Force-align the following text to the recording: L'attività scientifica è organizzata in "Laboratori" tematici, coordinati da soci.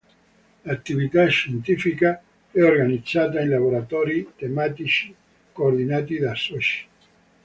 L'attività 0.63 1.27
scientifica 1.27 2.19
è 2.49 2.59
organizzata 2.63 3.39
in 3.39 3.49
"Laboratori" 3.49 4.31
tematici, 4.35 5.13
coordinati 5.51 6.17
da 6.17 6.33
soci. 6.33 6.87